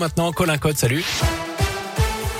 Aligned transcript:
Maintenant, 0.00 0.30
Colin 0.32 0.58
Code, 0.58 0.76
salut. 0.76 1.04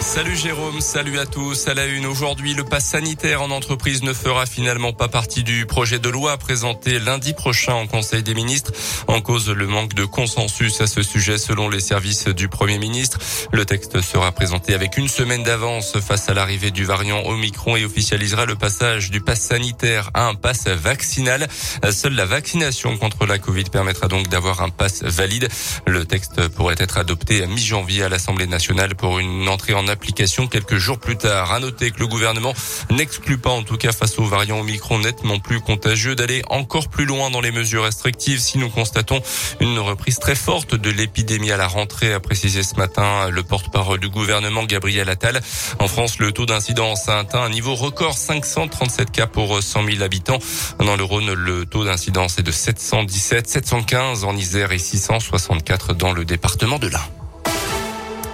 Salut 0.00 0.34
Jérôme, 0.34 0.80
salut 0.80 1.18
à 1.18 1.26
tous. 1.26 1.68
À 1.68 1.74
la 1.74 1.84
une 1.84 2.06
aujourd'hui, 2.06 2.54
le 2.54 2.64
pass 2.64 2.86
sanitaire 2.86 3.42
en 3.42 3.50
entreprise 3.50 4.02
ne 4.02 4.14
fera 4.14 4.46
finalement 4.46 4.94
pas 4.94 5.08
partie 5.08 5.44
du 5.44 5.66
projet 5.66 5.98
de 5.98 6.08
loi 6.08 6.38
présenté 6.38 6.98
lundi 6.98 7.34
prochain 7.34 7.74
en 7.74 7.86
Conseil 7.86 8.22
des 8.22 8.34
ministres. 8.34 8.72
En 9.08 9.20
cause 9.20 9.50
le 9.50 9.66
manque 9.66 9.92
de 9.92 10.06
consensus 10.06 10.80
à 10.80 10.86
ce 10.86 11.02
sujet 11.02 11.36
selon 11.36 11.68
les 11.68 11.80
services 11.80 12.28
du 12.28 12.48
Premier 12.48 12.78
ministre. 12.78 13.18
Le 13.52 13.66
texte 13.66 14.00
sera 14.00 14.32
présenté 14.32 14.72
avec 14.72 14.96
une 14.96 15.06
semaine 15.06 15.42
d'avance 15.42 15.98
face 16.00 16.30
à 16.30 16.34
l'arrivée 16.34 16.70
du 16.70 16.84
variant 16.84 17.22
Omicron 17.26 17.76
et 17.76 17.84
officialisera 17.84 18.46
le 18.46 18.56
passage 18.56 19.10
du 19.10 19.20
pass 19.20 19.40
sanitaire 19.40 20.10
à 20.14 20.26
un 20.26 20.34
pass 20.34 20.66
vaccinal. 20.66 21.46
Seule 21.92 22.14
la 22.14 22.24
vaccination 22.24 22.96
contre 22.96 23.26
la 23.26 23.38
Covid 23.38 23.64
permettra 23.64 24.08
donc 24.08 24.28
d'avoir 24.28 24.62
un 24.62 24.70
pass 24.70 25.02
valide. 25.02 25.48
Le 25.86 26.06
texte 26.06 26.48
pourrait 26.48 26.76
être 26.78 26.96
adopté 26.96 27.42
à 27.42 27.46
mi-janvier 27.46 28.04
à 28.04 28.08
l'Assemblée 28.08 28.46
nationale 28.46 28.94
pour 28.94 29.18
une 29.18 29.46
entrée 29.48 29.74
en 29.74 29.89
application 29.90 30.46
quelques 30.46 30.76
jours 30.76 30.98
plus 30.98 31.16
tard. 31.16 31.52
À 31.52 31.60
noter 31.60 31.90
que 31.90 32.00
le 32.00 32.06
gouvernement 32.06 32.54
n'exclut 32.90 33.38
pas, 33.38 33.50
en 33.50 33.62
tout 33.62 33.76
cas 33.76 33.92
face 33.92 34.18
au 34.18 34.24
variant 34.24 34.60
Omicron 34.60 34.98
nettement 35.00 35.38
plus 35.38 35.60
contagieux, 35.60 36.14
d'aller 36.14 36.42
encore 36.48 36.88
plus 36.88 37.04
loin 37.04 37.30
dans 37.30 37.40
les 37.40 37.50
mesures 37.50 37.84
restrictives 37.84 38.40
si 38.40 38.58
nous 38.58 38.70
constatons 38.70 39.22
une 39.60 39.78
reprise 39.78 40.18
très 40.18 40.34
forte 40.34 40.74
de 40.74 40.90
l'épidémie 40.90 41.50
à 41.52 41.56
la 41.56 41.66
rentrée, 41.66 42.12
a 42.12 42.20
précisé 42.20 42.62
ce 42.62 42.76
matin 42.76 43.28
le 43.30 43.42
porte-parole 43.42 44.00
du 44.00 44.08
gouvernement 44.08 44.64
Gabriel 44.64 45.08
Attal. 45.08 45.40
En 45.78 45.88
France, 45.88 46.18
le 46.18 46.32
taux 46.32 46.46
d'incidence 46.46 47.08
a 47.08 47.18
atteint 47.18 47.42
un 47.42 47.50
niveau 47.50 47.74
record 47.74 48.16
537 48.16 49.10
cas 49.10 49.26
pour 49.26 49.62
100 49.62 49.84
000 49.84 50.02
habitants. 50.02 50.38
Dans 50.78 50.96
le 50.96 51.04
Rhône, 51.04 51.32
le 51.32 51.66
taux 51.66 51.84
d'incidence 51.84 52.38
est 52.38 52.42
de 52.42 52.52
717, 52.52 53.48
715 53.48 54.24
en 54.24 54.36
Isère 54.36 54.72
et 54.72 54.78
664 54.78 55.94
dans 55.94 56.12
le 56.12 56.24
département 56.24 56.78
de 56.78 56.88
l'Ain. 56.88 57.19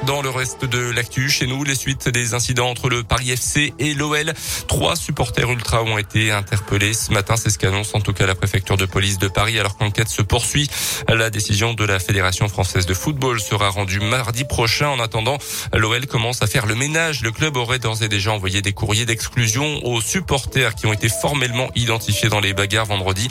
Dans 0.07 0.23
le 0.23 0.31
reste 0.31 0.65
de 0.65 0.91
l'actu, 0.91 1.29
chez 1.29 1.49
nous, 1.49 1.65
les 1.65 1.75
suites 1.75 2.09
des 2.09 2.35
incidents 2.35 2.69
entre 2.69 2.89
le 2.89 3.03
Paris 3.03 3.33
FC 3.33 3.75
et 3.81 3.93
l'OL. 3.93 4.33
Trois 4.69 4.95
supporters 4.95 5.51
ultra 5.51 5.83
ont 5.83 5.99
été 5.99 6.31
interpellés 6.31 6.95
ce 6.95 7.11
matin. 7.11 7.35
C'est 7.37 7.51
ce 7.51 7.59
qu'annonce 7.59 7.93
en 7.93 8.01
tout 8.01 8.13
cas 8.13 8.25
la 8.25 8.37
préfecture 8.37 8.77
de 8.77 8.87
police 8.87 9.19
de 9.19 9.27
Paris 9.27 9.59
alors 9.59 9.77
qu'enquête 9.77 10.09
se 10.09 10.23
poursuit. 10.23 10.71
La 11.09 11.29
décision 11.31 11.75
de 11.75 11.85
la 11.85 11.99
Fédération 11.99 12.47
française 12.49 12.87
de 12.87 12.95
football 12.95 13.41
sera 13.41 13.69
rendue 13.69 13.99
mardi 13.99 14.45
prochain. 14.45 14.89
En 14.89 15.01
attendant, 15.01 15.39
l'OL 15.75 16.07
commence 16.07 16.41
à 16.41 16.47
faire 16.47 16.67
le 16.67 16.77
ménage. 16.77 17.23
Le 17.23 17.33
club 17.33 17.57
aurait 17.57 17.81
d'ores 17.81 18.05
et 18.05 18.09
déjà 18.09 18.31
envoyé 18.31 18.63
des 18.63 18.73
courriers 18.73 19.07
d'exclusion 19.07 19.85
aux 19.85 20.01
supporters 20.01 20.77
qui 20.77 20.87
ont 20.87 20.93
été 20.93 21.09
formellement 21.09 21.69
identifiés 21.75 22.29
dans 22.29 22.41
les 22.41 22.55
bagarres 22.55 22.87
vendredi. 22.87 23.29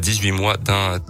18 0.00 0.30
mois 0.30 0.56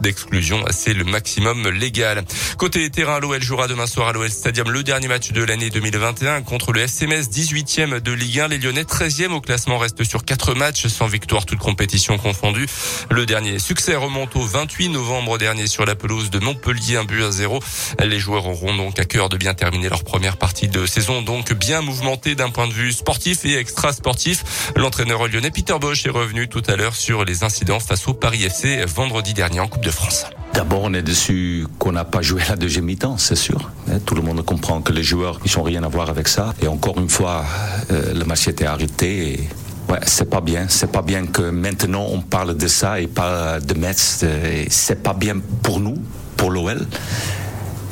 d'exclusion, 0.00 0.64
c'est 0.70 0.94
le 0.94 1.04
maximum 1.04 1.68
légal. 1.68 2.24
Côté 2.56 2.88
terrain, 2.88 3.20
l'OL 3.20 3.42
jouera 3.42 3.68
demain 3.68 3.86
soir 3.86 4.08
à 4.08 4.12
l'OL 4.14 4.30
Stadium 4.30 4.70
le 4.70 4.82
dernier 4.82 5.01
match 5.08 5.32
de 5.32 5.42
l'année 5.42 5.70
2021 5.70 6.42
contre 6.42 6.72
le 6.72 6.80
SMS 6.80 7.28
18e 7.28 8.00
de 8.00 8.12
Ligue 8.12 8.40
1. 8.40 8.48
Les 8.48 8.58
Lyonnais 8.58 8.82
13e 8.82 9.32
au 9.32 9.40
classement 9.40 9.78
restent 9.78 10.04
sur 10.04 10.24
4 10.24 10.54
matchs 10.54 10.86
sans 10.86 11.06
victoire 11.06 11.46
toute 11.46 11.58
compétition 11.58 12.18
confondue. 12.18 12.66
Le 13.10 13.26
dernier 13.26 13.58
succès 13.58 13.94
remonte 13.96 14.36
au 14.36 14.42
28 14.42 14.90
novembre 14.90 15.38
dernier 15.38 15.66
sur 15.66 15.84
la 15.84 15.94
pelouse 15.94 16.30
de 16.30 16.38
Montpellier, 16.38 16.96
un 16.96 17.04
but 17.04 17.22
à 17.22 17.30
zéro. 17.30 17.60
Les 18.02 18.18
joueurs 18.18 18.46
auront 18.46 18.74
donc 18.74 18.98
à 18.98 19.04
cœur 19.04 19.28
de 19.28 19.36
bien 19.36 19.54
terminer 19.54 19.88
leur 19.88 20.04
première 20.04 20.36
partie 20.36 20.68
de 20.68 20.86
saison, 20.86 21.22
donc 21.22 21.52
bien 21.52 21.80
mouvementée 21.80 22.34
d'un 22.34 22.50
point 22.50 22.68
de 22.68 22.72
vue 22.72 22.92
sportif 22.92 23.44
et 23.44 23.56
extra-sportif. 23.56 24.72
L'entraîneur 24.76 25.28
lyonnais 25.28 25.50
Peter 25.50 25.76
Bosch 25.80 26.06
est 26.06 26.10
revenu 26.10 26.48
tout 26.48 26.62
à 26.68 26.76
l'heure 26.76 26.96
sur 26.96 27.24
les 27.24 27.44
incidents 27.44 27.80
face 27.80 28.08
au 28.08 28.14
Paris 28.14 28.44
FC 28.44 28.84
vendredi 28.86 29.34
dernier 29.34 29.60
en 29.60 29.68
Coupe 29.68 29.84
de 29.84 29.90
France. 29.90 30.26
D'abord, 30.54 30.82
on 30.82 30.92
est 30.92 31.02
dessus 31.02 31.66
qu'on 31.78 31.92
n'a 31.92 32.04
pas 32.04 32.20
joué 32.20 32.42
la 32.46 32.56
deuxième 32.56 32.84
mi-temps, 32.84 33.16
c'est 33.16 33.36
sûr. 33.36 33.70
Tout 34.04 34.14
le 34.14 34.20
monde 34.20 34.44
que 34.80 34.92
les 34.92 35.02
joueurs, 35.02 35.38
ils 35.44 35.52
n'ont 35.56 35.62
rien 35.62 35.82
à 35.82 35.88
voir 35.88 36.08
avec 36.08 36.28
ça. 36.28 36.54
Et 36.62 36.68
encore 36.68 36.98
une 36.98 37.08
fois, 37.08 37.44
euh, 37.90 38.14
le 38.14 38.24
match 38.24 38.48
était 38.48 38.66
arrêté. 38.66 39.48
Ouais, 39.88 39.98
c'est 40.06 40.30
pas 40.30 40.40
bien. 40.40 40.66
C'est 40.68 40.90
pas 40.90 41.02
bien 41.02 41.26
que 41.26 41.42
maintenant 41.42 42.06
on 42.10 42.20
parle 42.20 42.56
de 42.56 42.68
ça 42.68 43.00
et 43.00 43.06
pas 43.06 43.60
de 43.60 43.74
Metz. 43.74 44.24
C'est 44.68 45.02
pas 45.02 45.12
bien 45.12 45.36
pour 45.62 45.80
nous, 45.80 45.96
pour 46.36 46.50
l'OL, 46.50 46.86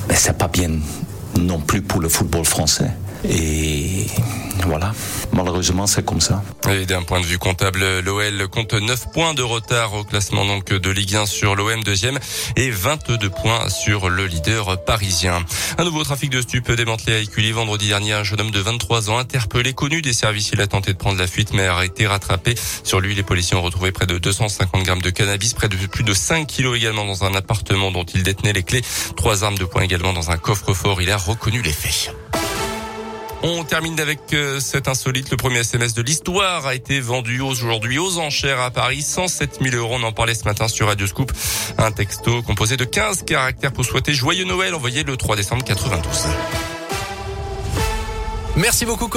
mais 0.08 0.14
c'est 0.14 0.38
pas 0.38 0.48
bien 0.48 0.70
non 1.38 1.60
plus 1.60 1.82
pour 1.82 2.00
le 2.00 2.08
football 2.08 2.44
français. 2.44 2.90
Et 3.28 4.06
voilà, 4.66 4.92
malheureusement 5.32 5.86
c'est 5.86 6.04
comme 6.04 6.20
ça. 6.20 6.42
Et 6.70 6.86
d'un 6.86 7.02
point 7.02 7.20
de 7.20 7.26
vue 7.26 7.38
comptable, 7.38 8.00
l'OL 8.00 8.48
compte 8.48 8.74
9 8.74 9.10
points 9.12 9.34
de 9.34 9.42
retard 9.42 9.94
au 9.94 10.04
classement 10.04 10.44
donc 10.44 10.72
de 10.72 10.90
Ligue 10.90 11.16
1 11.16 11.26
sur 11.26 11.56
l'OM 11.56 11.82
deuxième 11.82 12.18
et 12.56 12.70
22 12.70 13.30
points 13.30 13.68
sur 13.68 14.08
le 14.08 14.26
leader 14.26 14.84
parisien. 14.84 15.44
Un 15.78 15.84
nouveau 15.84 16.04
trafic 16.04 16.30
de 16.30 16.40
stupes 16.40 16.70
démantelé 16.72 17.14
à 17.14 17.18
Écully 17.18 17.52
vendredi 17.52 17.88
dernier. 17.88 18.12
Un 18.12 18.24
jeune 18.24 18.40
homme 18.40 18.50
de 18.50 18.60
23 18.60 19.10
ans 19.10 19.18
interpellé, 19.18 19.72
connu 19.72 20.02
des 20.02 20.12
services. 20.12 20.50
Il 20.52 20.60
a 20.60 20.66
tenté 20.66 20.92
de 20.92 20.98
prendre 20.98 21.18
la 21.18 21.26
fuite 21.26 21.52
mais 21.52 21.66
a 21.66 21.84
été 21.84 22.06
rattrapé. 22.06 22.54
Sur 22.84 23.00
lui, 23.00 23.14
les 23.14 23.22
policiers 23.22 23.56
ont 23.56 23.62
retrouvé 23.62 23.92
près 23.92 24.06
de 24.06 24.18
250 24.18 24.82
grammes 24.84 25.02
de 25.02 25.10
cannabis, 25.10 25.54
près 25.54 25.68
de 25.68 25.76
plus 25.86 26.04
de 26.04 26.14
5 26.14 26.46
kilos 26.46 26.76
également 26.76 27.04
dans 27.04 27.24
un 27.24 27.34
appartement 27.34 27.90
dont 27.90 28.04
il 28.04 28.22
détenait 28.22 28.52
les 28.52 28.62
clés. 28.62 28.82
Trois 29.16 29.44
armes 29.44 29.58
de 29.58 29.64
poing 29.64 29.82
également 29.82 30.12
dans 30.12 30.30
un 30.30 30.38
coffre-fort. 30.38 31.02
Il 31.02 31.10
a 31.10 31.16
reconnu 31.16 31.62
les 31.62 31.72
faits. 31.72 32.14
On 33.42 33.64
termine 33.64 33.98
avec 33.98 34.34
euh, 34.34 34.60
cet 34.60 34.86
insolite. 34.86 35.30
Le 35.30 35.38
premier 35.38 35.60
SMS 35.60 35.94
de 35.94 36.02
l'histoire 36.02 36.66
a 36.66 36.74
été 36.74 37.00
vendu 37.00 37.40
aujourd'hui 37.40 37.98
aux 37.98 38.18
enchères 38.18 38.60
à 38.60 38.70
Paris. 38.70 39.00
107 39.00 39.60
000 39.62 39.76
euros. 39.76 39.96
On 39.98 40.02
en 40.02 40.12
parlait 40.12 40.34
ce 40.34 40.44
matin 40.44 40.68
sur 40.68 40.88
Radio 40.88 41.06
Scoop. 41.06 41.32
Un 41.78 41.90
texto 41.90 42.42
composé 42.42 42.76
de 42.76 42.84
15 42.84 43.22
caractères 43.24 43.72
pour 43.72 43.86
souhaiter 43.86 44.12
joyeux 44.12 44.44
Noël 44.44 44.74
envoyé 44.74 45.04
le 45.04 45.16
3 45.16 45.36
décembre 45.36 45.64
92. 45.64 46.26
Merci 48.56 48.84
beaucoup. 48.84 49.08